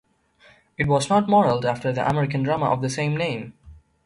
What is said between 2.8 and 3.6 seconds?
the same name.